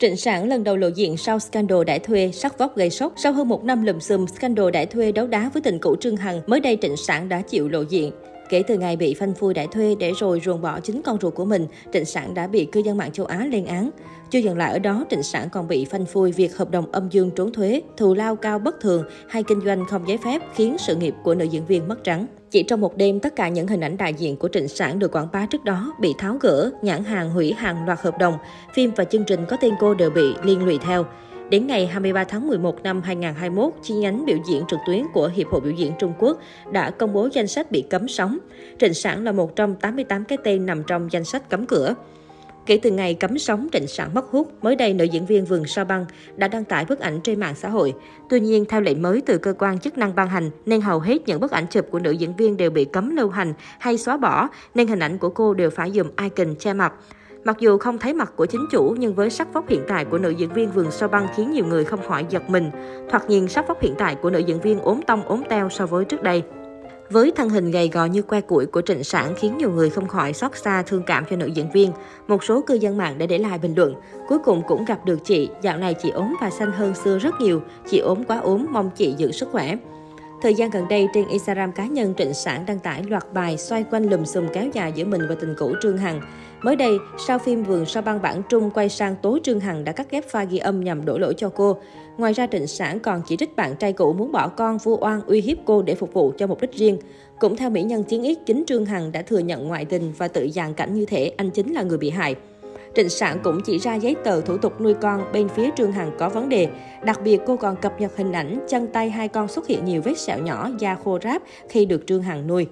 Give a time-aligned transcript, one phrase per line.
[0.00, 3.12] Trịnh Sản lần đầu lộ diện sau scandal đãi thuê, sắc vóc gây sốc.
[3.16, 6.16] Sau hơn một năm lùm xùm scandal đãi thuê đấu đá với tình cũ Trương
[6.16, 8.12] Hằng, mới đây Trịnh Sản đã chịu lộ diện.
[8.48, 11.34] Kể từ ngày bị phanh phui đãi thuê để rồi ruồng bỏ chính con ruột
[11.34, 13.90] của mình, Trịnh Sản đã bị cư dân mạng châu Á lên án.
[14.30, 17.08] Chưa dừng lại ở đó, Trịnh Sản còn bị phanh phui việc hợp đồng âm
[17.10, 20.76] dương trốn thuế, thù lao cao bất thường hay kinh doanh không giấy phép khiến
[20.78, 22.26] sự nghiệp của nữ diễn viên mất trắng.
[22.56, 25.12] Chỉ trong một đêm, tất cả những hình ảnh đại diện của Trịnh Sản được
[25.12, 28.38] quảng bá trước đó bị tháo gỡ, nhãn hàng hủy hàng loạt hợp đồng,
[28.74, 31.06] phim và chương trình có tên cô đều bị liên lụy theo.
[31.50, 35.46] Đến ngày 23 tháng 11 năm 2021, chi nhánh biểu diễn trực tuyến của Hiệp
[35.48, 36.38] hội Biểu diễn Trung Quốc
[36.72, 38.38] đã công bố danh sách bị cấm sóng.
[38.78, 41.94] Trịnh Sản là một trong 88 cái tên nằm trong danh sách cấm cửa.
[42.66, 45.64] Kể từ ngày cấm sóng Trịnh Sản mất hút, mới đây nữ diễn viên Vườn
[45.66, 46.06] Sao Băng
[46.36, 47.94] đã đăng tải bức ảnh trên mạng xã hội.
[48.28, 51.18] Tuy nhiên, theo lệnh mới từ cơ quan chức năng ban hành, nên hầu hết
[51.26, 54.16] những bức ảnh chụp của nữ diễn viên đều bị cấm lưu hành hay xóa
[54.16, 56.92] bỏ, nên hình ảnh của cô đều phải dùng icon che mặt.
[57.44, 60.18] Mặc dù không thấy mặt của chính chủ, nhưng với sắc vóc hiện tại của
[60.18, 62.70] nữ diễn viên Vườn Sao Băng khiến nhiều người không khỏi giật mình.
[63.10, 65.86] Thoạt nhìn sắc vóc hiện tại của nữ diễn viên ốm tông ốm teo so
[65.86, 66.42] với trước đây.
[67.10, 70.08] Với thân hình gầy gò như que củi của Trịnh Sản khiến nhiều người không
[70.08, 71.92] khỏi xót xa thương cảm cho nữ diễn viên.
[72.28, 73.94] Một số cư dân mạng đã để lại bình luận.
[74.28, 77.34] Cuối cùng cũng gặp được chị, dạo này chị ốm và xanh hơn xưa rất
[77.40, 77.62] nhiều.
[77.90, 79.76] Chị ốm quá ốm, mong chị giữ sức khỏe.
[80.42, 83.84] Thời gian gần đây, trên Instagram cá nhân Trịnh Sản đăng tải loạt bài xoay
[83.90, 86.20] quanh lùm xùm kéo dài giữa mình và tình cũ Trương Hằng.
[86.66, 89.92] Mới đây, sau phim Vườn Sao băng bản Trung quay sang tố Trương Hằng đã
[89.92, 91.76] cắt ghép pha ghi âm nhằm đổ lỗi cho cô.
[92.18, 95.20] Ngoài ra, Trịnh Sản còn chỉ trích bạn trai cũ muốn bỏ con vu oan
[95.26, 96.98] uy hiếp cô để phục vụ cho mục đích riêng.
[97.38, 100.28] Cũng theo mỹ nhân Chiến Ít, chính Trương Hằng đã thừa nhận ngoại tình và
[100.28, 102.34] tự dàn cảnh như thể anh chính là người bị hại.
[102.96, 106.10] Trịnh Sản cũng chỉ ra giấy tờ thủ tục nuôi con bên phía Trương Hằng
[106.18, 106.68] có vấn đề.
[107.04, 110.02] Đặc biệt cô còn cập nhật hình ảnh chân tay hai con xuất hiện nhiều
[110.02, 112.66] vết sẹo nhỏ, da khô ráp khi được Trương Hằng nuôi.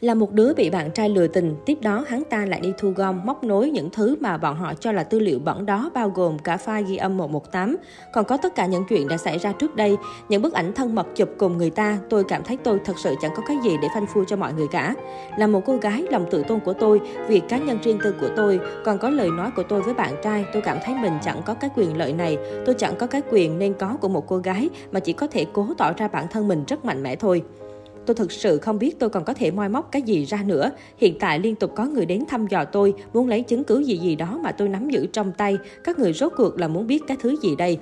[0.00, 2.90] Là một đứa bị bạn trai lừa tình, tiếp đó hắn ta lại đi thu
[2.96, 6.08] gom, móc nối những thứ mà bọn họ cho là tư liệu bẩn đó bao
[6.08, 7.76] gồm cả file ghi âm 118.
[8.12, 9.96] Còn có tất cả những chuyện đã xảy ra trước đây,
[10.28, 13.14] những bức ảnh thân mật chụp cùng người ta, tôi cảm thấy tôi thật sự
[13.22, 14.94] chẳng có cái gì để phanh phui cho mọi người cả.
[15.38, 18.28] Là một cô gái, lòng tự tôn của tôi, việc cá nhân riêng tư của
[18.36, 21.42] tôi, còn có lời nói của tôi với bạn trai, tôi cảm thấy mình chẳng
[21.44, 24.38] có cái quyền lợi này, tôi chẳng có cái quyền nên có của một cô
[24.38, 27.42] gái mà chỉ có thể cố tỏ ra bản thân mình rất mạnh mẽ thôi.
[28.06, 30.70] Tôi thực sự không biết tôi còn có thể moi móc cái gì ra nữa.
[30.96, 33.96] Hiện tại liên tục có người đến thăm dò tôi, muốn lấy chứng cứ gì
[33.96, 35.58] gì đó mà tôi nắm giữ trong tay.
[35.84, 37.78] Các người rốt cuộc là muốn biết cái thứ gì đây?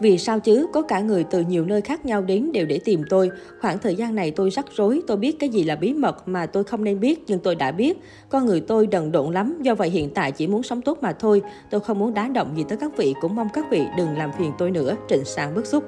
[0.00, 3.02] Vì sao chứ, có cả người từ nhiều nơi khác nhau đến đều để tìm
[3.10, 3.30] tôi.
[3.60, 6.46] Khoảng thời gian này tôi rắc rối, tôi biết cái gì là bí mật mà
[6.46, 7.98] tôi không nên biết, nhưng tôi đã biết.
[8.28, 11.12] Con người tôi đần độn lắm, do vậy hiện tại chỉ muốn sống tốt mà
[11.12, 11.42] thôi.
[11.70, 14.30] Tôi không muốn đá động gì tới các vị, cũng mong các vị đừng làm
[14.38, 14.96] phiền tôi nữa.
[15.08, 15.84] Trịnh sảng bức xúc.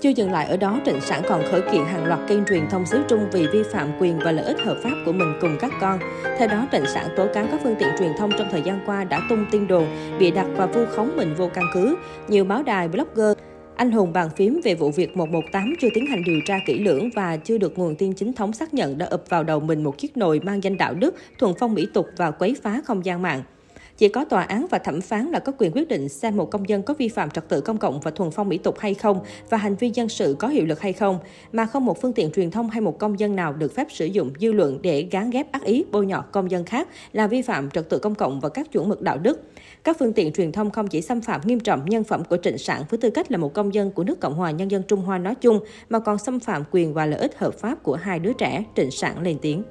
[0.00, 2.86] Chưa dừng lại ở đó, Trịnh Sản còn khởi kiện hàng loạt kênh truyền thông
[2.86, 5.72] xứ Trung vì vi phạm quyền và lợi ích hợp pháp của mình cùng các
[5.80, 5.98] con.
[6.38, 9.04] Theo đó, Trịnh Sản tố cáo các phương tiện truyền thông trong thời gian qua
[9.04, 9.86] đã tung tin đồn,
[10.18, 11.96] bị đặt và vu khống mình vô căn cứ.
[12.28, 13.36] Nhiều báo đài, blogger,
[13.76, 17.10] anh Hùng bàn phím về vụ việc 118 chưa tiến hành điều tra kỹ lưỡng
[17.14, 19.98] và chưa được nguồn tin chính thống xác nhận đã ập vào đầu mình một
[19.98, 23.22] chiếc nồi mang danh đạo đức, thuần phong mỹ tục và quấy phá không gian
[23.22, 23.42] mạng.
[23.98, 26.68] Chỉ có tòa án và thẩm phán là có quyền quyết định xem một công
[26.68, 29.20] dân có vi phạm trật tự công cộng và thuần phong mỹ tục hay không
[29.50, 31.18] và hành vi dân sự có hiệu lực hay không,
[31.52, 34.06] mà không một phương tiện truyền thông hay một công dân nào được phép sử
[34.06, 37.42] dụng dư luận để gán ghép ác ý bôi nhọ công dân khác là vi
[37.42, 39.40] phạm trật tự công cộng và các chuẩn mực đạo đức.
[39.84, 42.58] Các phương tiện truyền thông không chỉ xâm phạm nghiêm trọng nhân phẩm của Trịnh
[42.58, 45.02] Sản với tư cách là một công dân của nước Cộng hòa Nhân dân Trung
[45.02, 48.18] Hoa nói chung, mà còn xâm phạm quyền và lợi ích hợp pháp của hai
[48.18, 49.62] đứa trẻ, Trịnh Sản lên tiếng.